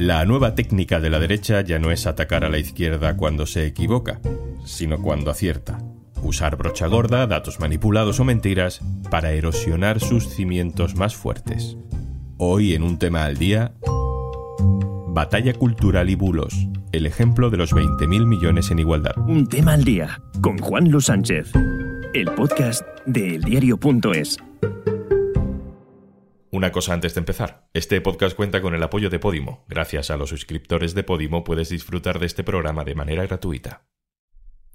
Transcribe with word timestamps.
La 0.00 0.24
nueva 0.24 0.54
técnica 0.54 0.98
de 0.98 1.10
la 1.10 1.18
derecha 1.18 1.60
ya 1.60 1.78
no 1.78 1.90
es 1.90 2.06
atacar 2.06 2.42
a 2.42 2.48
la 2.48 2.56
izquierda 2.56 3.18
cuando 3.18 3.44
se 3.44 3.66
equivoca, 3.66 4.18
sino 4.64 5.02
cuando 5.02 5.30
acierta. 5.30 5.78
Usar 6.22 6.56
brocha 6.56 6.86
gorda, 6.86 7.26
datos 7.26 7.60
manipulados 7.60 8.18
o 8.18 8.24
mentiras 8.24 8.80
para 9.10 9.32
erosionar 9.32 10.00
sus 10.00 10.30
cimientos 10.30 10.94
más 10.94 11.14
fuertes. 11.14 11.76
Hoy 12.38 12.72
en 12.72 12.82
un 12.82 12.98
tema 12.98 13.26
al 13.26 13.36
día, 13.36 13.74
Batalla 15.08 15.52
Cultural 15.52 16.08
y 16.08 16.14
Bulos, 16.14 16.54
el 16.92 17.04
ejemplo 17.04 17.50
de 17.50 17.58
los 17.58 17.74
20.000 17.74 18.26
millones 18.26 18.70
en 18.70 18.78
igualdad. 18.78 19.18
Un 19.18 19.48
tema 19.48 19.74
al 19.74 19.84
día, 19.84 20.22
con 20.40 20.56
Juan 20.56 20.90
Luis 20.90 21.04
Sánchez, 21.04 21.52
el 22.14 22.24
podcast 22.36 22.80
de 23.04 23.34
eldiario.es. 23.34 24.38
Una 26.60 26.72
cosa 26.72 26.92
antes 26.92 27.14
de 27.14 27.20
empezar. 27.20 27.70
Este 27.72 28.02
podcast 28.02 28.36
cuenta 28.36 28.60
con 28.60 28.74
el 28.74 28.82
apoyo 28.82 29.08
de 29.08 29.18
Podimo. 29.18 29.64
Gracias 29.66 30.10
a 30.10 30.18
los 30.18 30.28
suscriptores 30.28 30.92
de 30.92 31.02
Podimo 31.02 31.42
puedes 31.42 31.70
disfrutar 31.70 32.18
de 32.18 32.26
este 32.26 32.44
programa 32.44 32.84
de 32.84 32.94
manera 32.94 33.24
gratuita. 33.24 33.86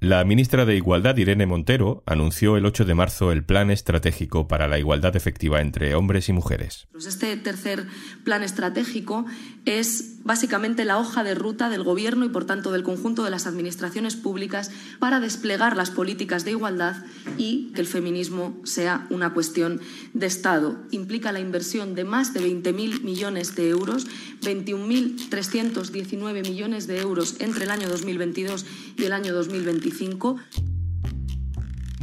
La 0.02 0.26
ministra 0.26 0.66
de 0.66 0.76
Igualdad, 0.76 1.16
Irene 1.16 1.46
Montero, 1.46 2.04
anunció 2.06 2.58
el 2.58 2.66
8 2.66 2.84
de 2.84 2.96
marzo 2.96 3.32
el 3.32 3.46
Plan 3.46 3.72
Estratégico 3.72 4.46
para 4.46 4.68
la 4.68 4.78
Igualdad 4.78 5.16
Efectiva 5.16 5.62
entre 5.62 5.96
Hombres 5.96 6.28
y 6.28 6.34
Mujeres. 6.34 6.90
Pues 6.92 7.06
este 7.06 7.38
tercer 7.38 7.88
plan 8.26 8.44
estratégico 8.44 9.26
es 9.64 10.22
básicamente 10.26 10.84
la 10.84 10.98
hoja 10.98 11.24
de 11.24 11.34
ruta 11.34 11.70
del 11.70 11.84
Gobierno 11.84 12.26
y, 12.26 12.30
por 12.30 12.44
tanto, 12.46 12.74
del 12.74 12.84
conjunto 12.84 13.24
de 13.24 13.30
las 13.30 13.48
administraciones 13.48 14.18
públicas 14.18 14.70
para 15.00 15.22
desplegar 15.22 15.78
las 15.78 15.92
políticas 15.92 16.44
de 16.44 16.52
igualdad 16.52 16.98
y 17.38 17.72
que 17.74 17.80
el 17.80 17.88
feminismo 17.88 18.60
sea 18.66 19.08
una 19.10 19.34
cuestión 19.34 19.80
de 20.14 20.26
Estado. 20.26 20.78
Implica 20.92 21.32
la 21.32 21.40
inversión 21.40 21.96
de 21.96 22.04
más 22.04 22.34
de 22.34 22.42
20.000 22.42 23.02
millones 23.02 23.56
de 23.56 23.70
euros, 23.70 24.08
21.319 24.42 26.42
millones 26.42 26.86
de 26.86 27.00
euros 27.00 27.38
entre 27.40 27.64
el 27.64 27.72
año 27.72 27.88
2022 27.88 28.66
y 28.98 29.06
el 29.06 29.14
año 29.14 29.34
2023 29.34 29.85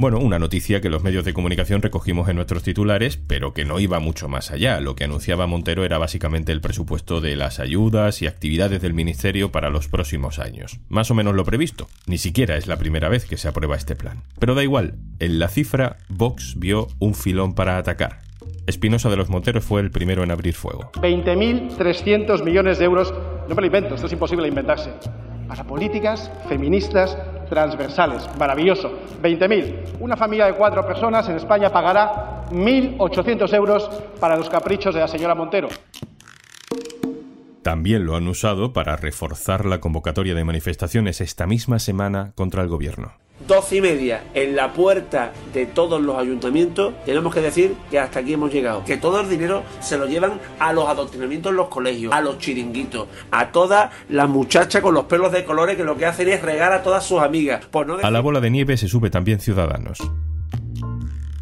bueno, 0.03 0.19
una 0.19 0.39
noticia 0.39 0.81
que 0.81 0.89
los 0.89 1.05
medios 1.05 1.25
de 1.25 1.35
comunicación 1.35 1.83
recogimos 1.83 2.29
en 2.29 2.35
nuestros 2.35 2.63
titulares, 2.63 3.19
pero 3.19 3.53
que 3.53 3.65
no 3.65 3.79
iba 3.79 4.01
mucho 4.01 4.27
más 4.29 4.51
allá. 4.51 4.81
Lo 4.81 4.97
que 4.97 5.05
anunciaba 5.05 5.47
Montero 5.47 5.85
era 5.85 5.97
básicamente 5.99 6.51
el 6.51 6.61
presupuesto 6.61 7.21
de 7.21 7.37
las 7.37 7.61
ayudas 7.61 8.21
y 8.21 8.27
actividades 8.27 8.83
del 8.83 8.95
Ministerio 8.95 9.53
para 9.53 9.71
los 9.71 9.89
próximos 9.89 10.39
años. 10.39 10.81
Más 10.89 11.11
o 11.11 11.15
menos 11.15 11.35
lo 11.35 11.45
previsto. 11.45 11.89
Ni 12.07 12.19
siquiera 12.19 12.57
es 12.57 12.67
la 12.67 12.79
primera 12.79 13.09
vez 13.09 13.27
que 13.27 13.37
se 13.37 13.47
aprueba 13.47 13.77
este 13.77 13.95
plan. 13.95 14.23
Pero 14.41 14.55
da 14.55 14.65
igual, 14.65 14.95
en 15.21 15.39
la 15.39 15.49
cifra 15.49 15.99
Vox 16.09 16.59
vio 16.59 16.89
un 16.99 17.15
filón 17.15 17.55
para 17.55 17.77
atacar. 17.77 18.23
Espinosa 18.67 19.11
de 19.11 19.17
los 19.17 19.29
Monteros 19.29 19.65
fue 19.65 19.83
el 19.83 19.91
primero 19.91 20.25
en 20.25 20.31
abrir 20.31 20.55
fuego. 20.55 20.91
20.300 20.95 22.43
millones 22.43 22.79
de 22.79 22.87
euros. 22.87 23.15
No 23.49 23.55
me 23.55 23.61
lo 23.61 23.67
invento, 23.67 23.95
esto 23.95 24.07
es 24.07 24.13
imposible 24.13 24.43
de 24.43 24.49
inventarse. 24.49 24.91
Para 25.47 25.65
políticas 25.65 26.33
feministas 26.49 27.19
transversales. 27.53 28.27
Maravilloso. 28.39 28.91
20.000. 29.23 29.99
Una 30.01 30.17
familia 30.17 30.47
de 30.47 30.55
cuatro 30.55 30.87
personas 30.87 31.29
en 31.29 31.37
España 31.37 31.71
pagará 31.71 32.47
1.800 32.51 33.53
euros 33.55 33.91
para 34.19 34.37
los 34.39 34.49
caprichos 34.49 34.95
de 34.95 35.01
la 35.03 35.09
señora 35.09 35.35
Montero. 35.35 35.69
También 37.63 38.07
lo 38.07 38.17
han 38.17 38.27
usado 38.27 38.73
para 38.73 38.97
reforzar 38.97 39.67
la 39.67 39.81
convocatoria 39.81 40.35
de 40.35 40.45
manifestaciones 40.45 41.21
esta 41.21 41.47
misma 41.47 41.79
semana 41.79 42.33
contra 42.35 42.63
el 42.63 42.69
gobierno. 42.69 43.13
12 43.53 43.77
y 43.77 43.81
media 43.83 44.23
en 44.33 44.57
la 44.57 44.73
puerta 44.73 45.31
de 45.53 45.67
todos 45.67 46.01
los 46.01 46.17
ayuntamientos, 46.17 46.95
tenemos 47.05 47.35
que 47.35 47.43
decir 47.43 47.75
que 47.91 47.99
hasta 47.99 48.21
aquí 48.21 48.33
hemos 48.33 48.51
llegado. 48.51 48.83
Que 48.83 48.97
todo 48.97 49.21
el 49.21 49.29
dinero 49.29 49.63
se 49.79 49.99
lo 49.99 50.07
llevan 50.07 50.41
a 50.59 50.73
los 50.73 50.89
adoctrinamientos 50.89 51.51
en 51.51 51.57
los 51.57 51.69
colegios, 51.69 52.15
a 52.15 52.23
los 52.23 52.39
chiringuitos, 52.39 53.09
a 53.31 53.53
todas 53.53 53.91
las 54.09 54.27
muchachas 54.27 54.81
con 54.81 54.95
los 54.95 55.05
pelos 55.05 55.33
de 55.33 55.45
colores 55.45 55.77
que 55.77 55.85
lo 55.85 55.99
que 55.99 56.07
hacen 56.07 56.31
es 56.31 56.41
regar 56.41 56.73
a 56.73 56.83
todas 56.83 57.05
sus 57.05 57.21
amigas. 57.21 57.69
A 58.03 58.11
la 58.11 58.21
bola 58.21 58.41
de 58.41 58.49
nieve 58.49 58.79
se 58.79 58.89
sube 58.89 59.11
también 59.11 59.39
Ciudadanos. 59.39 59.99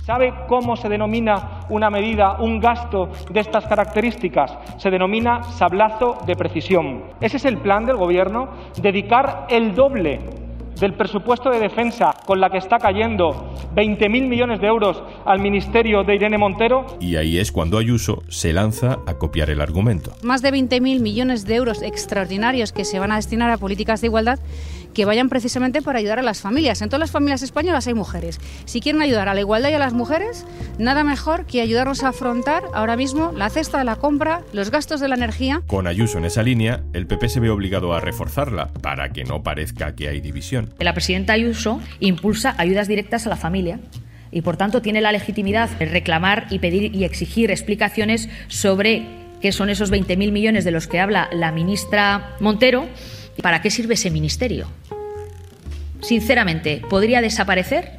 ¿Sabe 0.05 0.34
cómo 0.49 0.75
se 0.75 0.89
denomina 0.89 1.61
una 1.69 1.91
medida, 1.91 2.41
un 2.41 2.59
gasto 2.59 3.11
de 3.31 3.39
estas 3.39 3.69
características? 3.69 4.51
Se 4.79 4.91
denomina 4.91 5.45
sablazo 5.45 6.19
de 6.27 6.34
precisión. 6.34 7.05
Ese 7.21 7.37
es 7.37 7.45
el 7.45 7.59
plan 7.59 7.87
del 7.87 7.99
Gobierno, 7.99 8.49
dedicar 8.83 9.47
el 9.49 9.77
doble 9.77 10.41
del 10.81 10.95
presupuesto 10.95 11.51
de 11.51 11.61
defensa 11.61 12.15
con 12.27 12.41
la 12.41 12.51
que 12.51 12.59
está 12.59 12.79
cayendo 12.79 13.55
20.000 13.75 14.29
millones 14.29 14.61
de 14.61 14.67
euros 14.67 15.03
al 15.25 15.39
ministerio 15.39 16.03
de 16.03 16.15
Irene 16.15 16.39
Montero. 16.39 16.87
Y 17.01 17.17
ahí 17.17 17.39
es 17.39 17.53
cuando 17.53 17.79
Ayuso 17.79 18.23
se 18.29 18.53
lanza 18.53 18.99
a 19.07 19.15
copiar 19.15 19.51
el 19.51 19.61
argumento. 19.61 20.13
Más 20.23 20.43
de 20.43 20.51
20.000 20.51 21.01
millones 21.01 21.45
de 21.45 21.57
euros 21.57 21.83
extraordinarios 21.83 22.73
que 22.73 22.85
se 22.85 22.99
van 22.99 23.13
a 23.13 23.17
destinar 23.17 23.51
a 23.51 23.59
políticas 23.59 24.01
de 24.01 24.07
igualdad 24.07 24.41
que 24.95 25.05
vayan 25.05 25.28
precisamente 25.28 25.83
para 25.83 25.99
ayudar 25.99 26.19
a 26.19 26.23
las 26.23 26.41
familias. 26.41 26.83
En 26.83 26.89
todas 26.89 27.01
las 27.01 27.11
familias 27.11 27.43
españolas 27.43 27.87
hay 27.87 27.95
mujeres. 27.95 28.39
Si 28.65 28.81
quieren 28.81 29.03
ayudar 29.03 29.28
a 29.28 29.34
la 29.34 29.41
igualdad 29.41 29.71
y 29.71 29.75
a 29.75 29.78
las 29.78 29.93
mujeres, 29.93 30.47
nada 30.78 31.05
mejor 31.05 31.47
que 31.47 31.61
ayudarnos 31.61 32.03
a 32.03 32.09
afrontar 32.09 32.65
ahora 32.75 32.97
mismo 32.97 33.33
la 33.37 33.51
cesta 33.51 33.78
de 33.78 33.84
la 33.84 33.97
compra, 33.97 34.43
los 34.53 34.71
gastos 34.71 35.01
de 35.01 35.09
la 35.09 35.15
energía. 35.15 35.62
Con 35.67 35.87
Ayuso 35.87 36.19
en 36.19 36.25
esa 36.25 36.43
línea, 36.43 36.83
el 36.93 37.06
PP 37.06 37.28
se 37.28 37.41
ve 37.41 37.51
obligado 37.51 37.93
a 37.95 38.01
reforzarla 38.01 38.69
para 38.69 39.11
que 39.12 39.25
no 39.25 39.43
parezca 39.43 39.95
que 39.95 40.09
hay 40.09 40.21
división. 40.21 40.75
La 40.78 40.95
presidenta 40.95 41.33
Ayuso 41.33 41.81
impulsa 42.01 42.55
ayudas 42.59 42.89
directas 42.89 43.27
a 43.27 43.31
la 43.31 43.37
familia 43.37 43.81
y 44.31 44.43
por 44.43 44.57
tanto 44.57 44.83
tiene 44.83 45.01
la 45.01 45.12
legitimidad 45.12 45.69
de 45.71 45.87
reclamar 45.87 46.47
y 46.51 46.59
pedir 46.59 46.95
y 46.95 47.05
exigir 47.05 47.51
explicaciones 47.51 48.28
sobre 48.49 49.07
qué 49.41 49.53
son 49.53 49.71
esos 49.71 49.91
20.000 49.91 50.33
millones 50.33 50.65
de 50.65 50.71
los 50.71 50.87
que 50.87 51.01
habla 51.01 51.28
la 51.33 51.53
ministra 51.53 52.37
Montero 52.41 52.87
¿Para 53.43 53.63
qué 53.63 53.71
sirve 53.71 53.95
ese 53.95 54.11
ministerio? 54.11 54.69
Sinceramente, 56.01 56.83
podría 56.89 57.21
desaparecer 57.21 57.99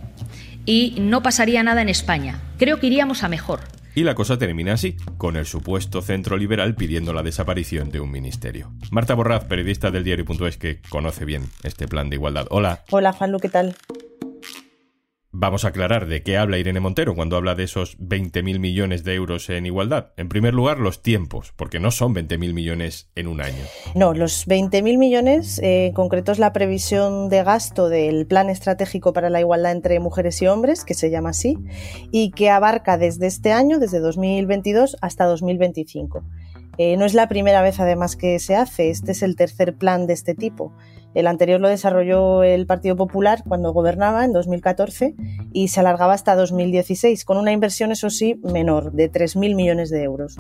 y 0.66 0.96
no 1.00 1.24
pasaría 1.24 1.64
nada 1.64 1.82
en 1.82 1.90
España. 1.90 2.42
Creo 2.58 2.80
que 2.80 2.88
iríamos 2.88 3.24
a 3.24 3.30
mejor. 3.30 3.62
Y 3.94 4.04
la 4.04 4.16
cosa 4.16 4.38
termina 4.38 4.74
así, 4.74 4.96
con 5.18 5.36
el 5.36 5.46
supuesto 5.46 6.02
centro 6.02 6.38
liberal 6.38 6.76
pidiendo 6.76 7.12
la 7.12 7.24
desaparición 7.24 7.90
de 7.92 8.00
un 8.00 8.10
ministerio. 8.10 8.72
Marta 8.90 9.16
Borraz, 9.16 9.44
periodista 9.46 9.92
del 9.92 10.06
diario.es 10.06 10.58
que 10.58 10.80
conoce 10.90 11.26
bien 11.26 11.44
este 11.64 11.88
plan 11.88 12.10
de 12.10 12.16
igualdad. 12.16 12.48
Hola. 12.50 12.84
Hola, 12.90 13.12
Juanlu, 13.12 13.40
¿qué 13.40 13.50
tal? 13.50 13.76
Vamos 15.34 15.64
a 15.64 15.70
aclarar 15.70 16.08
de 16.08 16.24
qué 16.24 16.38
habla 16.38 16.58
Irene 16.58 16.82
Montero 16.82 17.16
cuando 17.16 17.38
habla 17.38 17.56
de 17.56 17.64
esos 17.64 17.98
20.000 18.00 18.60
millones 18.60 19.06
de 19.06 19.14
euros 19.14 19.50
en 19.50 19.66
igualdad. 19.66 20.08
En 20.18 20.28
primer 20.28 20.54
lugar, 20.54 20.78
los 20.78 21.02
tiempos, 21.02 21.54
porque 21.56 21.80
no 21.80 21.90
son 21.92 22.14
20.000 22.14 22.54
millones 22.54 23.10
en 23.16 23.28
un 23.28 23.40
año. 23.40 23.64
No, 23.96 24.14
los 24.14 24.46
20.000 24.46 24.98
millones 24.98 25.58
eh, 25.60 25.88
en 25.88 25.94
concreto 25.94 26.34
es 26.34 26.40
la 26.40 26.52
previsión 26.52 27.30
de 27.30 27.46
gasto 27.46 27.88
del 27.88 28.28
Plan 28.28 28.50
Estratégico 28.50 29.14
para 29.14 29.30
la 29.30 29.40
Igualdad 29.40 29.72
entre 29.72 30.02
Mujeres 30.02 30.42
y 30.42 30.48
Hombres, 30.48 30.84
que 30.84 30.96
se 30.96 31.10
llama 31.10 31.30
así, 31.30 31.58
y 32.12 32.32
que 32.32 32.50
abarca 32.50 32.98
desde 32.98 33.28
este 33.28 33.54
año, 33.54 33.80
desde 33.80 34.02
2022 34.02 34.98
hasta 35.00 35.24
2025. 35.28 36.26
Eh, 36.78 36.98
no 36.98 37.06
es 37.06 37.14
la 37.14 37.30
primera 37.30 37.62
vez 37.62 37.80
además 37.80 38.18
que 38.18 38.38
se 38.40 38.56
hace, 38.56 38.90
este 38.90 39.14
es 39.14 39.24
el 39.24 39.38
tercer 39.38 39.76
plan 39.76 40.08
de 40.08 40.14
este 40.14 40.36
tipo. 40.36 40.74
El 41.14 41.28
anterior 41.28 41.60
lo 41.60 41.68
desarrolló 41.68 42.44
el 42.44 42.66
Partido 42.66 42.96
Popular 42.96 43.44
cuando 43.48 43.74
gobernaba 43.74 44.24
en 44.24 44.32
2014 44.32 45.16
y 45.52 45.68
se 45.68 45.80
alargaba 45.80 46.14
hasta 46.14 46.36
2016, 46.36 47.26
con 47.26 47.38
una 47.38 47.52
inversión, 47.52 47.92
eso 47.92 48.10
sí, 48.10 48.40
menor, 48.44 48.94
de 48.94 49.12
3.000 49.12 49.56
millones 49.56 49.90
de 49.90 50.04
euros. 50.04 50.38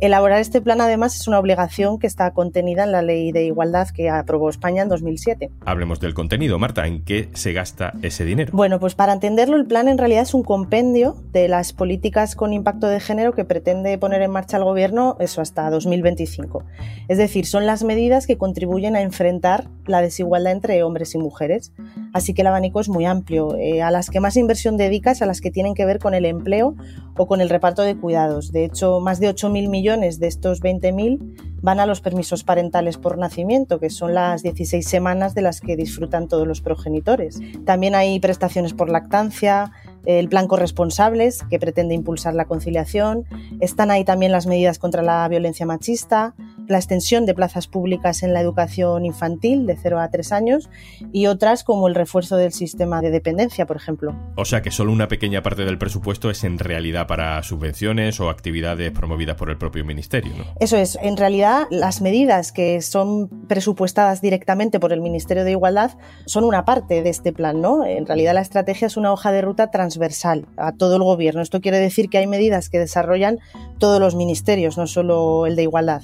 Elaborar 0.00 0.40
este 0.40 0.60
plan, 0.60 0.80
además, 0.80 1.16
es 1.16 1.26
una 1.26 1.38
obligación 1.38 1.98
que 1.98 2.06
está 2.06 2.32
contenida 2.32 2.84
en 2.84 2.92
la 2.92 3.02
Ley 3.02 3.32
de 3.32 3.44
Igualdad 3.44 3.88
que 3.88 4.10
aprobó 4.10 4.50
España 4.50 4.82
en 4.82 4.88
2007. 4.88 5.50
Hablemos 5.64 6.00
del 6.00 6.14
contenido. 6.14 6.58
Marta, 6.58 6.86
¿en 6.86 7.02
qué 7.04 7.30
se 7.32 7.52
gasta 7.52 7.92
ese 8.02 8.24
dinero? 8.24 8.52
Bueno, 8.54 8.78
pues 8.78 8.94
para 8.94 9.12
entenderlo, 9.12 9.56
el 9.56 9.66
plan 9.66 9.88
en 9.88 9.98
realidad 9.98 10.22
es 10.22 10.34
un 10.34 10.42
compendio 10.42 11.16
de 11.32 11.48
las 11.48 11.72
políticas 11.72 12.36
con 12.36 12.52
impacto 12.52 12.88
de 12.88 13.00
género 13.00 13.32
que 13.32 13.44
pretende 13.44 13.96
poner 13.98 14.22
en 14.22 14.30
marcha 14.30 14.58
el 14.58 14.64
Gobierno, 14.64 15.16
eso 15.20 15.40
hasta 15.40 15.70
2025. 15.70 16.64
Es 17.08 17.18
decir, 17.18 17.46
son 17.46 17.66
las 17.66 17.82
medidas 17.82 18.26
que 18.26 18.36
contribuyen 18.36 18.96
a 18.96 19.02
enfrentar 19.02 19.68
la 19.86 20.00
desigualdad 20.10 20.52
entre 20.52 20.82
hombres 20.82 21.14
y 21.14 21.18
mujeres. 21.18 21.72
Así 22.12 22.34
que 22.34 22.42
el 22.42 22.48
abanico 22.48 22.80
es 22.80 22.88
muy 22.88 23.06
amplio. 23.06 23.56
Eh, 23.56 23.82
a 23.82 23.90
las 23.90 24.10
que 24.10 24.20
más 24.20 24.36
inversión 24.36 24.76
dedicas, 24.76 25.22
a 25.22 25.26
las 25.26 25.40
que 25.40 25.50
tienen 25.50 25.74
que 25.74 25.86
ver 25.86 25.98
con 25.98 26.14
el 26.14 26.24
empleo 26.24 26.74
o 27.16 27.26
con 27.26 27.40
el 27.40 27.48
reparto 27.48 27.82
de 27.82 27.96
cuidados. 27.96 28.52
De 28.52 28.64
hecho, 28.64 29.00
más 29.00 29.20
de 29.20 29.28
8.000 29.28 29.68
millones 29.68 30.18
de 30.18 30.26
estos 30.26 30.60
20.000 30.60 31.58
van 31.62 31.80
a 31.80 31.86
los 31.86 32.00
permisos 32.00 32.44
parentales 32.44 32.96
por 32.96 33.18
nacimiento, 33.18 33.78
que 33.78 33.90
son 33.90 34.14
las 34.14 34.42
16 34.42 34.86
semanas 34.86 35.34
de 35.34 35.42
las 35.42 35.60
que 35.60 35.76
disfrutan 35.76 36.28
todos 36.28 36.46
los 36.46 36.60
progenitores. 36.60 37.40
También 37.64 37.94
hay 37.94 38.18
prestaciones 38.20 38.72
por 38.72 38.90
lactancia, 38.90 39.72
el 40.06 40.28
plan 40.28 40.48
Corresponsables, 40.48 41.44
que 41.50 41.58
pretende 41.58 41.94
impulsar 41.94 42.34
la 42.34 42.46
conciliación. 42.46 43.24
Están 43.60 43.90
ahí 43.90 44.04
también 44.04 44.32
las 44.32 44.46
medidas 44.46 44.78
contra 44.78 45.02
la 45.02 45.28
violencia 45.28 45.66
machista, 45.66 46.34
la 46.70 46.78
extensión 46.78 47.26
de 47.26 47.34
plazas 47.34 47.66
públicas 47.66 48.22
en 48.22 48.32
la 48.32 48.40
educación 48.40 49.04
infantil 49.04 49.66
de 49.66 49.76
0 49.76 50.00
a 50.00 50.10
3 50.10 50.32
años 50.32 50.70
y 51.12 51.26
otras 51.26 51.64
como 51.64 51.88
el 51.88 51.94
refuerzo 51.94 52.36
del 52.36 52.52
sistema 52.52 53.00
de 53.00 53.10
dependencia, 53.10 53.66
por 53.66 53.76
ejemplo. 53.76 54.14
O 54.36 54.44
sea 54.44 54.62
que 54.62 54.70
solo 54.70 54.92
una 54.92 55.08
pequeña 55.08 55.42
parte 55.42 55.64
del 55.64 55.78
presupuesto 55.78 56.30
es 56.30 56.44
en 56.44 56.58
realidad 56.58 57.06
para 57.06 57.42
subvenciones 57.42 58.20
o 58.20 58.30
actividades 58.30 58.92
promovidas 58.92 59.36
por 59.36 59.50
el 59.50 59.58
propio 59.58 59.84
ministerio. 59.84 60.32
¿no? 60.36 60.44
Eso 60.60 60.76
es, 60.76 60.98
en 61.02 61.16
realidad 61.16 61.66
las 61.70 62.00
medidas 62.00 62.52
que 62.52 62.80
son 62.82 63.28
presupuestadas 63.48 64.20
directamente 64.20 64.78
por 64.78 64.92
el 64.92 65.00
Ministerio 65.00 65.44
de 65.44 65.50
Igualdad 65.50 65.92
son 66.26 66.44
una 66.44 66.64
parte 66.64 67.02
de 67.02 67.10
este 67.10 67.32
plan, 67.32 67.60
¿no? 67.60 67.84
En 67.84 68.06
realidad 68.06 68.34
la 68.34 68.40
estrategia 68.40 68.86
es 68.86 68.96
una 68.96 69.12
hoja 69.12 69.32
de 69.32 69.42
ruta 69.42 69.70
transversal 69.70 70.46
a 70.56 70.72
todo 70.72 70.96
el 70.96 71.02
gobierno. 71.02 71.42
Esto 71.42 71.60
quiere 71.60 71.78
decir 71.78 72.08
que 72.08 72.18
hay 72.18 72.26
medidas 72.26 72.68
que 72.68 72.78
desarrollan 72.78 73.38
todos 73.78 74.00
los 74.00 74.14
ministerios, 74.14 74.78
no 74.78 74.86
solo 74.86 75.46
el 75.46 75.56
de 75.56 75.62
igualdad. 75.62 76.02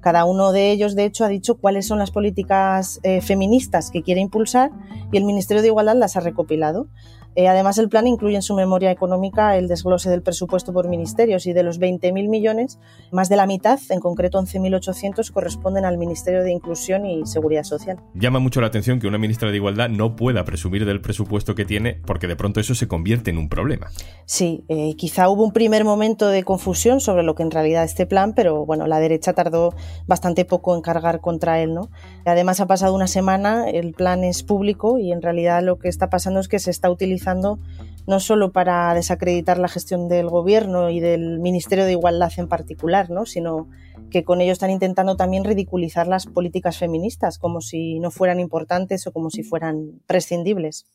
Cada 0.00 0.24
uno 0.24 0.52
de 0.52 0.70
ellos, 0.70 0.94
de 0.94 1.04
hecho, 1.04 1.24
ha 1.24 1.28
dicho 1.28 1.56
cuáles 1.56 1.86
son 1.86 1.98
las 1.98 2.10
políticas 2.10 3.00
eh, 3.02 3.20
feministas 3.20 3.90
que 3.90 4.02
quiere 4.02 4.20
impulsar 4.20 4.70
y 5.12 5.16
el 5.16 5.24
Ministerio 5.24 5.62
de 5.62 5.68
Igualdad 5.68 5.96
las 5.96 6.16
ha 6.16 6.20
recopilado. 6.20 6.86
Eh, 7.38 7.46
además, 7.46 7.78
el 7.78 7.88
plan 7.88 8.08
incluye 8.08 8.34
en 8.34 8.42
su 8.42 8.56
memoria 8.56 8.90
económica 8.90 9.56
el 9.56 9.68
desglose 9.68 10.10
del 10.10 10.22
presupuesto 10.22 10.72
por 10.72 10.88
ministerios 10.88 11.46
y 11.46 11.52
de 11.52 11.62
los 11.62 11.78
20.000 11.78 12.28
millones, 12.28 12.80
más 13.12 13.28
de 13.28 13.36
la 13.36 13.46
mitad, 13.46 13.78
en 13.90 14.00
concreto 14.00 14.42
11.800, 14.42 15.30
corresponden 15.30 15.84
al 15.84 15.98
Ministerio 15.98 16.42
de 16.42 16.50
Inclusión 16.50 17.06
y 17.06 17.24
Seguridad 17.26 17.62
Social. 17.62 18.00
Llama 18.14 18.40
mucho 18.40 18.60
la 18.60 18.66
atención 18.66 18.98
que 18.98 19.06
una 19.06 19.18
ministra 19.18 19.52
de 19.52 19.56
Igualdad 19.56 19.88
no 19.88 20.16
pueda 20.16 20.44
presumir 20.44 20.84
del 20.84 21.00
presupuesto 21.00 21.54
que 21.54 21.64
tiene 21.64 22.00
porque 22.04 22.26
de 22.26 22.34
pronto 22.34 22.58
eso 22.58 22.74
se 22.74 22.88
convierte 22.88 23.30
en 23.30 23.38
un 23.38 23.48
problema. 23.48 23.86
Sí, 24.26 24.64
eh, 24.66 24.96
quizá 24.96 25.28
hubo 25.28 25.44
un 25.44 25.52
primer 25.52 25.84
momento 25.84 26.30
de 26.30 26.42
confusión 26.42 26.98
sobre 26.98 27.22
lo 27.22 27.36
que 27.36 27.44
en 27.44 27.52
realidad 27.52 27.84
este 27.84 28.04
plan, 28.04 28.34
pero 28.34 28.66
bueno, 28.66 28.88
la 28.88 28.98
derecha 28.98 29.32
tardó 29.32 29.76
bastante 30.08 30.44
poco 30.44 30.74
en 30.74 30.82
cargar 30.82 31.20
contra 31.20 31.60
él, 31.60 31.72
¿no? 31.72 31.88
Además 32.24 32.58
ha 32.58 32.66
pasado 32.66 32.96
una 32.96 33.06
semana, 33.06 33.70
el 33.70 33.92
plan 33.92 34.24
es 34.24 34.42
público 34.42 34.98
y 34.98 35.12
en 35.12 35.22
realidad 35.22 35.62
lo 35.62 35.78
que 35.78 35.86
está 35.86 36.10
pasando 36.10 36.40
es 36.40 36.48
que 36.48 36.58
se 36.58 36.72
está 36.72 36.90
utilizando 36.90 37.27
no 37.34 38.20
solo 38.20 38.52
para 38.52 38.94
desacreditar 38.94 39.58
la 39.58 39.68
gestión 39.68 40.08
del 40.08 40.30
gobierno 40.30 40.88
y 40.88 40.98
del 40.98 41.40
Ministerio 41.40 41.84
de 41.84 41.92
Igualdad 41.92 42.32
en 42.38 42.48
particular, 42.48 43.10
¿no? 43.10 43.26
sino 43.26 43.68
que 44.10 44.24
con 44.24 44.40
ello 44.40 44.52
están 44.52 44.70
intentando 44.70 45.16
también 45.16 45.44
ridiculizar 45.44 46.06
las 46.06 46.24
políticas 46.24 46.78
feministas, 46.78 47.38
como 47.38 47.60
si 47.60 48.00
no 48.00 48.10
fueran 48.10 48.40
importantes 48.40 49.06
o 49.06 49.12
como 49.12 49.28
si 49.28 49.42
fueran 49.42 50.00
prescindibles. 50.06 50.86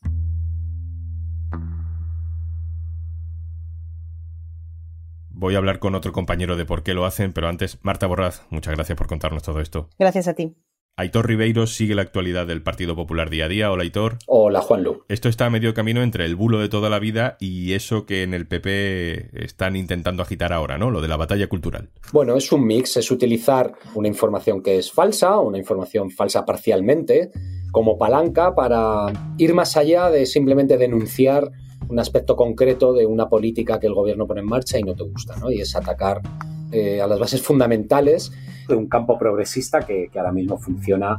Voy 5.30 5.54
a 5.54 5.58
hablar 5.58 5.78
con 5.78 5.94
otro 5.94 6.12
compañero 6.12 6.56
de 6.56 6.64
por 6.64 6.82
qué 6.82 6.94
lo 6.94 7.04
hacen, 7.04 7.32
pero 7.32 7.48
antes, 7.48 7.78
Marta 7.82 8.06
Borraz, 8.06 8.42
muchas 8.50 8.74
gracias 8.74 8.96
por 8.96 9.06
contarnos 9.06 9.42
todo 9.42 9.60
esto. 9.60 9.88
Gracias 9.98 10.26
a 10.26 10.34
ti. 10.34 10.56
Aitor 10.96 11.26
Ribeiro 11.26 11.66
sigue 11.66 11.96
la 11.96 12.02
actualidad 12.02 12.46
del 12.46 12.62
Partido 12.62 12.94
Popular 12.94 13.28
día 13.28 13.46
a 13.46 13.48
día. 13.48 13.72
Hola, 13.72 13.82
Aitor. 13.82 14.18
Hola, 14.28 14.60
Juanlu. 14.60 15.02
Esto 15.08 15.28
está 15.28 15.46
a 15.46 15.50
medio 15.50 15.74
camino 15.74 16.04
entre 16.04 16.24
el 16.24 16.36
bulo 16.36 16.60
de 16.60 16.68
toda 16.68 16.88
la 16.88 17.00
vida 17.00 17.36
y 17.40 17.72
eso 17.72 18.06
que 18.06 18.22
en 18.22 18.32
el 18.32 18.46
PP 18.46 19.44
están 19.44 19.74
intentando 19.74 20.22
agitar 20.22 20.52
ahora, 20.52 20.78
¿no? 20.78 20.92
Lo 20.92 21.00
de 21.00 21.08
la 21.08 21.16
batalla 21.16 21.48
cultural. 21.48 21.90
Bueno, 22.12 22.36
es 22.36 22.52
un 22.52 22.64
mix, 22.64 22.96
es 22.96 23.10
utilizar 23.10 23.72
una 23.96 24.06
información 24.06 24.62
que 24.62 24.78
es 24.78 24.92
falsa, 24.92 25.40
una 25.40 25.58
información 25.58 26.12
falsa 26.12 26.44
parcialmente, 26.44 27.32
como 27.72 27.98
palanca 27.98 28.54
para 28.54 29.06
ir 29.36 29.52
más 29.52 29.76
allá 29.76 30.10
de 30.10 30.26
simplemente 30.26 30.78
denunciar 30.78 31.50
un 31.88 31.98
aspecto 31.98 32.36
concreto 32.36 32.92
de 32.92 33.04
una 33.04 33.28
política 33.28 33.80
que 33.80 33.88
el 33.88 33.94
gobierno 33.94 34.28
pone 34.28 34.42
en 34.42 34.46
marcha 34.46 34.78
y 34.78 34.84
no 34.84 34.94
te 34.94 35.02
gusta, 35.02 35.34
¿no? 35.38 35.50
Y 35.50 35.60
es 35.60 35.74
atacar 35.74 36.22
eh, 36.74 37.00
a 37.00 37.06
las 37.06 37.18
bases 37.18 37.40
fundamentales 37.40 38.32
de 38.68 38.74
un 38.74 38.88
campo 38.88 39.18
progresista 39.18 39.80
que, 39.80 40.08
que 40.12 40.18
ahora 40.18 40.32
mismo 40.32 40.58
funciona 40.58 41.18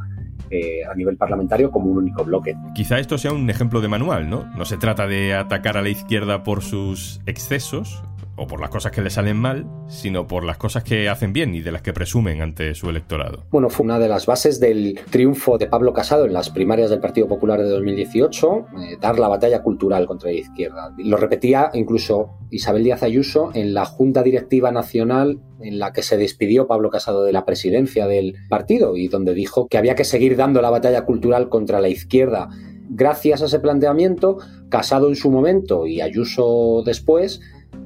eh, 0.52 0.86
a 0.86 0.94
nivel 0.94 1.18
parlamentario 1.18 1.72
como 1.72 1.90
un 1.90 1.98
único 1.98 2.24
bloque. 2.24 2.56
Quizá 2.76 3.00
esto 3.00 3.18
sea 3.18 3.32
un 3.32 3.50
ejemplo 3.50 3.82
de 3.82 3.88
manual, 3.88 4.30
¿no? 4.30 4.46
No 4.56 4.66
se 4.66 4.78
trata 4.78 5.08
de 5.08 5.34
atacar 5.34 5.76
a 5.76 5.82
la 5.82 5.90
izquierda 5.90 6.44
por 6.44 6.62
sus 6.62 7.20
excesos, 7.26 8.04
o 8.36 8.48
por 8.48 8.60
las 8.60 8.70
cosas 8.70 8.92
que 8.92 9.02
le 9.02 9.10
salen 9.10 9.38
mal, 9.38 9.66
sino 9.88 10.28
por 10.28 10.44
las 10.44 10.58
cosas 10.58 10.84
que 10.84 11.10
hacen 11.10 11.34
bien 11.34 11.56
y 11.56 11.62
de 11.62 11.72
las 11.72 11.82
que 11.82 11.94
presumen 11.94 12.42
ante 12.42 12.74
su 12.76 12.90
electorado. 12.90 13.46
Bueno, 13.52 13.70
fue 13.70 13.86
una 13.86 14.00
de 14.00 14.08
las 14.08 14.26
bases 14.26 14.60
del 14.60 15.00
triunfo 15.10 15.58
de 15.58 15.68
Pablo 15.68 15.94
Casado 15.94 16.26
en 16.26 16.34
las 16.34 16.50
primarias 16.50 16.90
del 16.90 17.00
Partido 17.00 17.28
Popular 17.28 17.62
de 17.62 17.70
2018, 17.70 18.58
eh, 18.58 18.98
dar 19.00 19.20
la 19.20 19.28
batalla 19.28 19.62
cultural 19.62 20.06
contra 20.06 20.30
la 20.30 20.38
izquierda. 20.38 20.94
Lo 20.98 21.18
repetía 21.18 21.72
incluso 21.74 22.32
Isabel 22.52 22.84
Díaz 22.84 23.04
Ayuso 23.04 23.52
en 23.54 23.74
la 23.74 23.86
Junta 23.86 24.24
Directiva 24.24 24.72
Nacional 24.72 25.40
en 25.62 25.80
la 25.80 25.94
que 25.94 26.04
se 26.04 26.18
despidió 26.18 26.68
Pablo 26.68 26.90
Casado 26.90 27.24
de 27.24 27.32
la 27.32 27.46
presidencia 27.46 28.08
del 28.08 28.36
partido 28.50 28.98
y 28.98 29.08
donde 29.08 29.34
dijo 29.34 29.68
que 29.68 29.78
había 29.78 29.96
que 29.96 30.04
seguir 30.04 30.36
dando 30.36 30.62
la 30.62 30.70
batalla 30.70 31.06
cultural 31.06 31.50
contra 31.50 31.82
la 31.82 31.90
izquierda. 31.90 32.50
Gracias 32.90 33.42
a 33.42 33.46
ese 33.46 33.60
planteamiento, 33.60 34.38
Casado 34.70 35.10
en 35.10 35.16
su 35.16 35.32
momento 35.32 35.88
y 35.88 36.02
Ayuso 36.02 36.84
después 36.86 37.42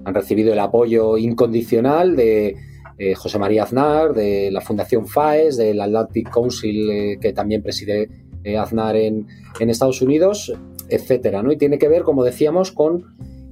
han 0.06 0.14
recibido 0.14 0.54
el 0.54 0.60
apoyo 0.60 1.18
incondicional 1.18 2.16
de 2.16 2.56
eh, 2.98 3.16
José 3.16 3.40
María 3.40 3.64
Aznar, 3.64 4.14
de 4.14 4.52
la 4.52 4.62
Fundación 4.62 5.08
FAES, 5.08 5.58
del 5.58 5.80
Atlantic 5.80 6.30
Council 6.30 6.90
eh, 6.90 7.18
que 7.22 7.32
también 7.32 7.64
preside 7.64 8.10
eh, 8.44 8.58
Aznar 8.58 8.98
en, 8.98 9.26
en, 9.60 9.70
Estados 9.70 10.02
Unidos, 10.02 10.54
etcétera, 10.90 11.42
¿no? 11.42 11.52
Y 11.52 11.58
tiene 11.58 11.78
que 11.78 11.88
ver, 11.88 12.04
como 12.04 12.24
decíamos, 12.24 12.72
con 12.72 13.06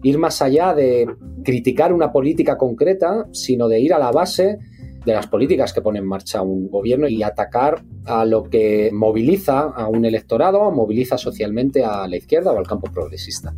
ir 0.04 0.18
más 0.18 0.42
allá 0.42 0.74
de 0.74 1.08
criticar 1.44 1.94
una 1.94 2.12
política 2.12 2.58
concreta, 2.58 3.28
sino 3.32 3.70
de 3.70 3.80
ir 3.80 3.94
a 3.94 4.00
la 4.00 4.12
base 4.12 4.60
de 5.06 5.14
las 5.14 5.28
políticas 5.28 5.72
que 5.72 5.82
pone 5.82 6.00
en 6.00 6.06
marcha 6.06 6.42
un 6.42 6.70
gobierno 6.70 7.08
y 7.08 7.24
atacar 7.24 7.82
a 8.06 8.26
lo 8.26 8.44
que 8.44 8.90
moviliza 8.92 9.62
a 9.62 9.88
un 9.88 10.04
electorado, 10.04 10.70
moviliza 10.72 11.18
socialmente 11.18 11.86
a 11.86 12.06
la 12.08 12.18
izquierda 12.18 12.52
o 12.52 12.58
al 12.58 12.68
campo 12.68 12.92
progresista. 12.92 13.54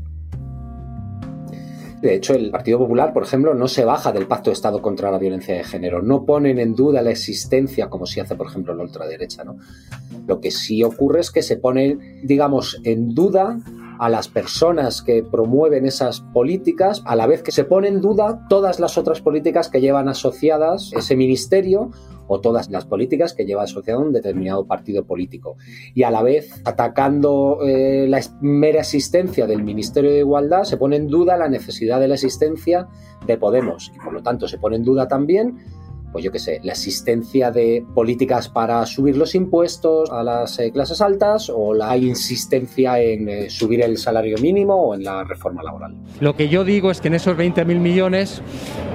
De 2.01 2.15
hecho, 2.15 2.33
el 2.33 2.49
Partido 2.49 2.79
Popular, 2.79 3.11
por 3.11 3.23
ejemplo, 3.23 3.53
no 3.53 3.67
se 3.67 3.83
baja 3.83 4.13
del 4.13 4.25
pacto 4.25 4.49
de 4.49 4.53
Estado 4.53 4.81
contra 4.81 5.11
la 5.11 5.17
violencia 5.17 5.55
de 5.55 5.65
género. 5.65 6.01
No 6.01 6.25
ponen 6.25 6.57
en 6.57 6.73
duda 6.73 7.01
la 7.01 7.11
existencia, 7.11 7.89
como 7.89 8.05
si 8.05 8.21
hace, 8.21 8.35
por 8.35 8.47
ejemplo, 8.47 8.73
la 8.73 8.83
ultraderecha. 8.83 9.43
¿no? 9.43 9.57
Lo 10.25 10.39
que 10.39 10.49
sí 10.51 10.81
ocurre 10.83 11.19
es 11.19 11.29
que 11.29 11.41
se 11.41 11.57
pone, 11.57 12.21
digamos, 12.23 12.79
en 12.85 13.13
duda 13.13 13.59
a 13.99 14.09
las 14.09 14.29
personas 14.29 15.01
que 15.01 15.23
promueven 15.23 15.85
esas 15.85 16.21
políticas, 16.21 17.03
a 17.05 17.15
la 17.15 17.27
vez 17.27 17.43
que 17.43 17.51
se 17.51 17.65
pone 17.65 17.89
en 17.89 17.99
duda 17.99 18.47
todas 18.49 18.79
las 18.79 18.97
otras 18.97 19.21
políticas 19.21 19.69
que 19.69 19.81
llevan 19.81 20.07
asociadas 20.07 20.91
ese 20.93 21.15
ministerio 21.17 21.91
o 22.27 22.39
todas 22.39 22.69
las 22.69 22.85
políticas 22.85 23.33
que 23.33 23.45
lleva 23.45 23.63
asociado 23.63 23.99
un 23.99 24.13
determinado 24.13 24.65
partido 24.65 25.03
político. 25.03 25.57
Y 25.93 26.03
a 26.03 26.11
la 26.11 26.21
vez, 26.21 26.61
atacando 26.63 27.59
eh, 27.65 28.05
la 28.07 28.21
mera 28.39 28.81
existencia 28.81 29.47
del 29.47 29.63
Ministerio 29.63 30.11
de 30.11 30.19
Igualdad, 30.19 30.63
se 30.63 30.77
pone 30.77 30.95
en 30.95 31.07
duda 31.07 31.35
la 31.37 31.49
necesidad 31.49 31.99
de 31.99 32.07
la 32.07 32.13
existencia 32.13 32.87
de 33.25 33.37
Podemos. 33.37 33.91
Y 33.95 33.99
por 33.99 34.13
lo 34.13 34.21
tanto, 34.21 34.47
se 34.47 34.59
pone 34.59 34.77
en 34.77 34.83
duda 34.83 35.07
también 35.07 35.57
pues 36.11 36.23
yo 36.23 36.31
qué 36.31 36.39
sé, 36.39 36.59
la 36.63 36.71
existencia 36.71 37.51
de 37.51 37.85
políticas 37.93 38.49
para 38.49 38.85
subir 38.85 39.17
los 39.17 39.35
impuestos 39.35 40.09
a 40.11 40.23
las 40.23 40.57
eh, 40.59 40.71
clases 40.71 41.01
altas 41.01 41.51
o 41.53 41.73
la 41.73 41.95
insistencia 41.97 42.99
en 42.99 43.29
eh, 43.29 43.49
subir 43.49 43.81
el 43.81 43.97
salario 43.97 44.37
mínimo 44.39 44.75
o 44.75 44.95
en 44.95 45.03
la 45.03 45.23
reforma 45.23 45.63
laboral. 45.63 45.95
Lo 46.19 46.35
que 46.35 46.49
yo 46.49 46.63
digo 46.63 46.91
es 46.91 47.01
que 47.01 47.09
en 47.09 47.15
esos 47.15 47.37
20.000 47.37 47.65
millones, 47.79 48.41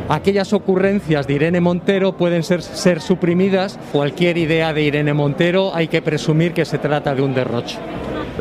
aquellas 0.08 0.52
ocurrencias 0.52 1.26
de 1.26 1.34
Irene 1.34 1.60
Montero 1.60 2.16
pueden 2.16 2.42
ser, 2.42 2.62
ser 2.62 3.00
suprimidas. 3.00 3.78
Cualquier 3.92 4.36
idea 4.38 4.72
de 4.72 4.82
Irene 4.82 5.14
Montero 5.14 5.74
hay 5.74 5.88
que 5.88 6.02
presumir 6.02 6.52
que 6.52 6.64
se 6.64 6.78
trata 6.78 7.14
de 7.14 7.22
un 7.22 7.34
derroche. 7.34 7.78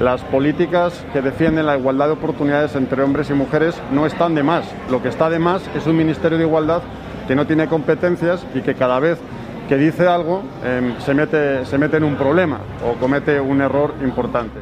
Las 0.01 0.22
políticas 0.22 1.06
que 1.13 1.22
defienden 1.22 1.68
la 1.68 1.77
igualdad 1.77 2.08
de 2.08 2.13
oportunidades 2.13 2.75
entre 2.75 3.03
hombres 3.03 3.30
y 3.30 3.34
mujeres 3.34 3.75
no 3.92 4.08
están 4.08 4.34
de 4.34 4.42
más. 4.42 4.65
Lo 4.89 5.03
que 5.03 5.10
está 5.10 5.30
de 5.30 5.38
más 5.38 5.62
es 5.75 5.86
un 5.86 5.96
Ministerio 5.96 6.39
de 6.39 6.46
Igualdad 6.46 6.82
que 7.27 7.36
no 7.36 7.48
tiene 7.48 7.68
competencias 7.68 8.46
y 8.53 8.62
que 8.62 8.75
cada 8.75 9.00
vez 9.00 9.20
que 9.68 9.77
dice 9.77 10.08
algo 10.08 10.44
eh, 10.63 10.96
se, 11.00 11.13
mete, 11.13 11.65
se 11.65 11.77
mete 11.77 11.98
en 11.98 12.03
un 12.03 12.15
problema 12.15 12.62
o 12.86 13.00
comete 13.00 13.39
un 13.39 13.62
error 13.62 13.96
importante. 14.03 14.60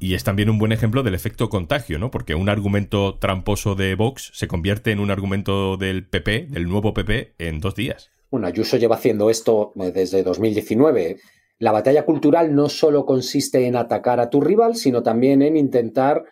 Y 0.00 0.14
es 0.14 0.24
también 0.24 0.50
un 0.50 0.58
buen 0.58 0.72
ejemplo 0.72 1.04
del 1.04 1.14
efecto 1.14 1.48
contagio, 1.48 2.00
¿no? 2.00 2.10
Porque 2.10 2.34
un 2.34 2.48
argumento 2.48 3.18
tramposo 3.20 3.76
de 3.76 3.94
Vox 3.94 4.32
se 4.34 4.48
convierte 4.48 4.90
en 4.90 4.98
un 4.98 5.12
argumento 5.12 5.76
del 5.76 6.08
PP, 6.08 6.48
del 6.50 6.68
nuevo 6.68 6.92
PP, 6.92 7.34
en 7.38 7.60
dos 7.60 7.76
días. 7.76 8.10
Bueno, 8.28 8.48
Ayuso 8.48 8.78
lleva 8.78 8.96
haciendo 8.96 9.30
esto 9.30 9.72
eh, 9.76 9.92
desde 9.92 10.24
2019. 10.24 11.18
La 11.60 11.70
batalla 11.70 12.04
cultural 12.04 12.52
no 12.52 12.68
solo 12.68 13.06
consiste 13.06 13.64
en 13.68 13.76
atacar 13.76 14.18
a 14.18 14.28
tu 14.28 14.40
rival, 14.40 14.74
sino 14.74 15.04
también 15.04 15.40
en 15.40 15.56
intentar 15.56 16.24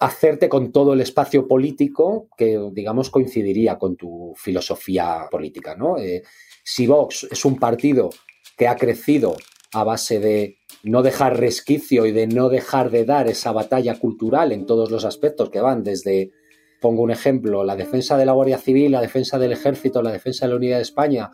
hacerte 0.00 0.48
con 0.48 0.72
todo 0.72 0.94
el 0.94 1.02
espacio 1.02 1.46
político 1.46 2.28
que, 2.36 2.58
digamos, 2.72 3.10
coincidiría 3.10 3.78
con 3.78 3.96
tu 3.96 4.32
filosofía 4.34 5.28
política, 5.30 5.76
¿no? 5.76 5.98
Eh, 5.98 6.22
si 6.64 6.86
Vox 6.86 7.28
es 7.30 7.44
un 7.44 7.58
partido 7.58 8.08
que 8.56 8.66
ha 8.66 8.76
crecido 8.76 9.36
a 9.72 9.84
base 9.84 10.18
de 10.18 10.56
no 10.82 11.02
dejar 11.02 11.38
resquicio 11.38 12.06
y 12.06 12.12
de 12.12 12.26
no 12.26 12.48
dejar 12.48 12.90
de 12.90 13.04
dar 13.04 13.28
esa 13.28 13.52
batalla 13.52 13.98
cultural 13.98 14.52
en 14.52 14.64
todos 14.64 14.90
los 14.90 15.04
aspectos 15.04 15.50
que 15.50 15.60
van 15.60 15.84
desde, 15.84 16.30
pongo 16.80 17.02
un 17.02 17.10
ejemplo, 17.10 17.62
la 17.62 17.76
defensa 17.76 18.16
de 18.16 18.24
la 18.24 18.32
Guardia 18.32 18.58
Civil, 18.58 18.92
la 18.92 19.02
defensa 19.02 19.38
del 19.38 19.52
Ejército, 19.52 20.02
la 20.02 20.12
defensa 20.12 20.46
de 20.46 20.50
la 20.50 20.56
Unidad 20.56 20.76
de 20.76 20.82
España 20.82 21.30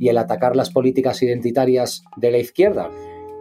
y 0.00 0.08
el 0.08 0.16
atacar 0.16 0.56
las 0.56 0.70
políticas 0.70 1.22
identitarias 1.22 2.04
de 2.16 2.30
la 2.30 2.38
izquierda. 2.38 2.90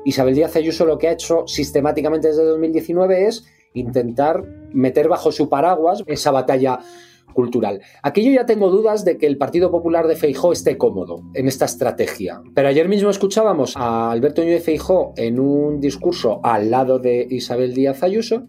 Isabel 0.04 0.36
Díaz 0.36 0.58
Ayuso 0.58 0.86
lo 0.86 0.98
que 0.98 1.08
ha 1.08 1.14
hecho 1.14 1.48
sistemáticamente 1.48 2.28
desde 2.28 2.44
2019 2.44 3.28
es 3.28 3.46
intentar 3.74 4.44
meter 4.74 5.08
bajo 5.08 5.32
su 5.32 5.50
paraguas 5.50 6.04
esa 6.08 6.32
batalla 6.32 6.80
cultural. 7.34 7.82
Aquí 8.02 8.24
yo 8.24 8.32
ya 8.32 8.46
tengo 8.46 8.72
dudas 8.72 9.06
de 9.06 9.18
que 9.18 9.28
el 9.28 9.38
Partido 9.38 9.70
Popular 9.70 10.08
de 10.08 10.16
Feijó 10.16 10.52
esté 10.52 10.78
cómodo 10.78 11.22
en 11.34 11.48
esta 11.48 11.66
estrategia. 11.66 12.42
Pero 12.56 12.68
ayer 12.68 12.88
mismo 12.90 13.10
escuchábamos 13.10 13.76
a 13.78 14.10
Alberto 14.12 14.42
Núñez 14.42 14.64
Feijó 14.64 15.14
en 15.18 15.40
un 15.40 15.80
discurso 15.80 16.40
al 16.44 16.72
lado 16.72 16.98
de 16.98 17.28
Isabel 17.30 17.74
Díaz 17.76 18.02
Ayuso 18.02 18.48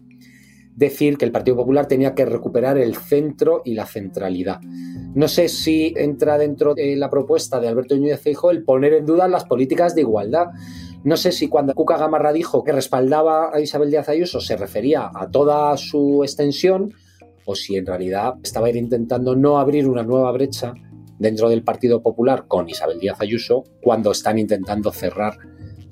decir 0.79 1.17
que 1.17 1.25
el 1.25 1.31
Partido 1.31 1.57
Popular 1.57 1.87
tenía 1.87 2.15
que 2.15 2.25
recuperar 2.25 2.77
el 2.77 2.95
centro 2.95 3.61
y 3.65 3.73
la 3.73 3.85
centralidad. 3.85 4.61
No 5.13 5.27
sé 5.27 5.49
si 5.49 5.93
entra 5.97 6.37
dentro 6.37 6.73
de 6.73 6.95
la 6.95 7.09
propuesta 7.09 7.59
de 7.59 7.67
Alberto 7.67 7.95
Núñez 7.97 8.21
Feijó 8.21 8.49
el 8.49 8.63
poner 8.63 8.93
en 8.93 9.05
duda 9.05 9.27
las 9.27 9.43
políticas 9.43 9.93
de 9.93 10.01
igualdad. 10.01 10.47
No 11.03 11.15
sé 11.15 11.31
si 11.31 11.47
cuando 11.47 11.73
Cuca 11.73 11.97
Gamarra 11.97 12.33
dijo 12.33 12.63
que 12.63 12.73
respaldaba 12.73 13.51
a 13.53 13.61
Isabel 13.61 13.89
Díaz 13.89 14.09
Ayuso 14.09 14.41
se 14.41 14.57
refería 14.57 15.09
a 15.13 15.29
toda 15.31 15.75
su 15.77 16.23
extensión 16.23 16.93
o 17.45 17.55
si 17.55 17.77
en 17.77 17.85
realidad 17.85 18.35
estaba 18.43 18.69
intentando 18.69 19.35
no 19.35 19.59
abrir 19.59 19.87
una 19.87 20.03
nueva 20.03 20.31
brecha 20.33 20.73
dentro 21.17 21.49
del 21.49 21.63
Partido 21.63 22.01
Popular 22.01 22.45
con 22.47 22.69
Isabel 22.69 22.99
Díaz 22.99 23.21
Ayuso 23.21 23.63
cuando 23.81 24.11
están 24.11 24.39
intentando 24.39 24.91
cerrar 24.91 25.37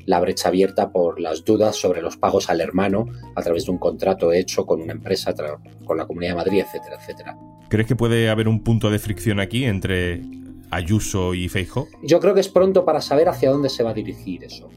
la 0.05 0.19
brecha 0.19 0.49
abierta 0.49 0.91
por 0.91 1.19
las 1.19 1.43
dudas 1.45 1.75
sobre 1.75 2.01
los 2.01 2.17
pagos 2.17 2.49
al 2.49 2.61
hermano 2.61 3.05
a 3.35 3.41
través 3.41 3.65
de 3.65 3.71
un 3.71 3.77
contrato 3.77 4.31
hecho 4.31 4.65
con 4.65 4.81
una 4.81 4.93
empresa, 4.93 5.33
con 5.85 5.97
la 5.97 6.05
Comunidad 6.05 6.31
de 6.31 6.35
Madrid, 6.37 6.63
etcétera, 6.65 6.97
etcétera. 6.99 7.37
¿Crees 7.69 7.87
que 7.87 7.95
puede 7.95 8.29
haber 8.29 8.47
un 8.47 8.63
punto 8.63 8.89
de 8.89 8.99
fricción 8.99 9.39
aquí 9.39 9.65
entre 9.65 10.21
Ayuso 10.69 11.33
y 11.33 11.49
Feijo? 11.49 11.87
Yo 12.03 12.19
creo 12.21 12.33
que 12.33 12.39
es 12.39 12.49
pronto 12.49 12.85
para 12.85 13.01
saber 13.01 13.27
hacia 13.27 13.51
dónde 13.51 13.69
se 13.69 13.83
va 13.83 13.89
a 13.89 13.93
dirigir 13.93 14.45
eso. 14.45 14.69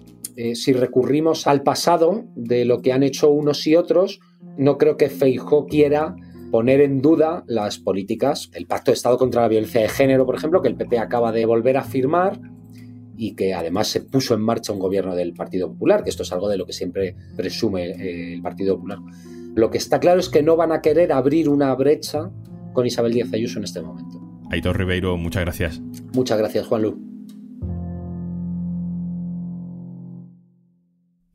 Eh, 0.42 0.54
si 0.54 0.72
recurrimos 0.72 1.46
al 1.46 1.62
pasado 1.62 2.24
de 2.34 2.64
lo 2.64 2.80
que 2.80 2.94
han 2.94 3.02
hecho 3.02 3.28
unos 3.28 3.66
y 3.66 3.76
otros, 3.76 4.20
no 4.56 4.78
creo 4.78 4.96
que 4.96 5.10
Feijo 5.10 5.66
quiera 5.66 6.16
poner 6.50 6.80
en 6.80 7.02
duda 7.02 7.44
las 7.46 7.76
políticas, 7.76 8.50
el 8.54 8.66
Pacto 8.66 8.90
de 8.90 8.94
Estado 8.94 9.18
contra 9.18 9.42
la 9.42 9.48
Violencia 9.48 9.82
de 9.82 9.90
Género, 9.90 10.24
por 10.24 10.36
ejemplo, 10.36 10.62
que 10.62 10.68
el 10.68 10.76
PP 10.76 10.98
acaba 10.98 11.30
de 11.30 11.44
volver 11.44 11.76
a 11.76 11.84
firmar 11.84 12.40
y 13.18 13.34
que 13.34 13.52
además 13.52 13.88
se 13.88 14.00
puso 14.00 14.32
en 14.32 14.40
marcha 14.40 14.72
un 14.72 14.78
gobierno 14.78 15.14
del 15.14 15.34
Partido 15.34 15.68
Popular, 15.68 16.04
que 16.04 16.08
esto 16.08 16.22
es 16.22 16.32
algo 16.32 16.48
de 16.48 16.56
lo 16.56 16.64
que 16.64 16.72
siempre 16.72 17.14
presume 17.36 17.90
eh, 17.90 18.32
el 18.32 18.40
Partido 18.40 18.76
Popular. 18.76 18.98
Lo 19.54 19.68
que 19.68 19.76
está 19.76 20.00
claro 20.00 20.20
es 20.20 20.30
que 20.30 20.42
no 20.42 20.56
van 20.56 20.72
a 20.72 20.80
querer 20.80 21.12
abrir 21.12 21.50
una 21.50 21.74
brecha 21.74 22.30
con 22.72 22.86
Isabel 22.86 23.12
Díaz 23.12 23.30
Ayuso 23.34 23.58
en 23.58 23.64
este 23.64 23.82
momento. 23.82 24.18
Aitor 24.50 24.78
Ribeiro, 24.78 25.18
muchas 25.18 25.42
gracias. 25.42 25.82
Muchas 26.14 26.38
gracias, 26.38 26.66
Juan 26.66 26.80
Lu. 26.80 27.09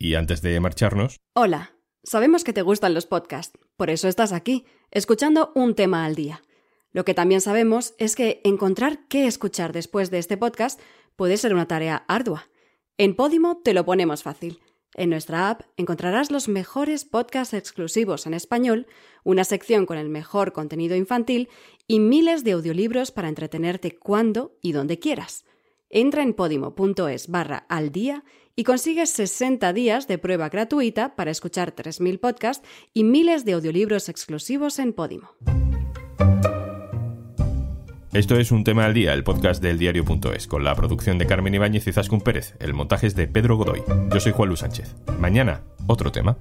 Y 0.05 0.13
antes 0.13 0.43
de 0.43 0.59
marcharnos. 0.59 1.19
Hola. 1.33 1.71
Sabemos 2.03 2.43
que 2.43 2.53
te 2.53 2.61
gustan 2.61 2.93
los 2.93 3.07
podcasts, 3.07 3.57
por 3.75 3.89
eso 3.89 4.07
estás 4.07 4.33
aquí, 4.33 4.67
escuchando 4.91 5.51
un 5.55 5.73
tema 5.73 6.05
al 6.05 6.13
día. 6.13 6.43
Lo 6.91 7.03
que 7.05 7.15
también 7.15 7.41
sabemos 7.41 7.95
es 7.97 8.15
que 8.15 8.39
encontrar 8.43 9.07
qué 9.07 9.25
escuchar 9.25 9.73
después 9.73 10.11
de 10.11 10.19
este 10.19 10.37
podcast 10.37 10.79
puede 11.15 11.37
ser 11.37 11.55
una 11.55 11.67
tarea 11.67 12.05
ardua. 12.07 12.47
En 12.99 13.15
Podimo 13.15 13.63
te 13.63 13.73
lo 13.73 13.83
ponemos 13.83 14.21
fácil. 14.21 14.59
En 14.93 15.09
nuestra 15.09 15.49
app 15.49 15.61
encontrarás 15.75 16.29
los 16.29 16.49
mejores 16.49 17.03
podcasts 17.03 17.55
exclusivos 17.55 18.27
en 18.27 18.35
español, 18.35 18.85
una 19.23 19.43
sección 19.43 19.87
con 19.87 19.97
el 19.97 20.09
mejor 20.09 20.53
contenido 20.53 20.95
infantil 20.95 21.49
y 21.87 21.99
miles 21.99 22.43
de 22.43 22.51
audiolibros 22.51 23.09
para 23.09 23.27
entretenerte 23.27 23.97
cuando 23.97 24.55
y 24.61 24.71
donde 24.71 24.99
quieras. 24.99 25.45
Entra 25.97 26.23
en 26.23 26.33
podimo.es 26.33 27.29
barra 27.29 27.65
al 27.69 27.93
día 27.93 28.25
y 28.53 28.65
consigues 28.65 29.11
60 29.11 29.71
días 29.71 30.09
de 30.09 30.17
prueba 30.17 30.49
gratuita 30.49 31.15
para 31.15 31.31
escuchar 31.31 31.73
3.000 31.73 32.19
podcasts 32.19 32.67
y 32.93 33.05
miles 33.05 33.45
de 33.45 33.53
audiolibros 33.53 34.09
exclusivos 34.09 34.77
en 34.79 34.91
Podimo. 34.91 35.29
Esto 38.11 38.35
es 38.35 38.51
Un 38.51 38.65
Tema 38.65 38.83
al 38.83 38.93
Día, 38.93 39.13
el 39.13 39.23
podcast 39.23 39.63
del 39.63 39.79
diario.es, 39.79 40.47
con 40.47 40.65
la 40.65 40.75
producción 40.75 41.17
de 41.17 41.27
Carmen 41.27 41.55
Ibáñez 41.55 41.87
y 41.87 41.93
Zascun 41.93 42.19
Pérez. 42.19 42.55
El 42.59 42.73
montaje 42.73 43.07
es 43.07 43.15
de 43.15 43.29
Pedro 43.29 43.55
Godoy. 43.55 43.81
Yo 44.13 44.19
soy 44.19 44.33
Juan 44.33 44.49
Luis 44.49 44.59
Sánchez. 44.59 44.95
Mañana, 45.17 45.61
otro 45.87 46.11
tema. 46.11 46.37